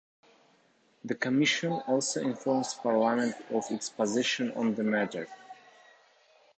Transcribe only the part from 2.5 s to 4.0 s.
Parliament of its